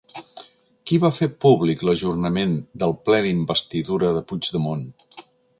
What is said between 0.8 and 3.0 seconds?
Qui va fer públic l'ajornament del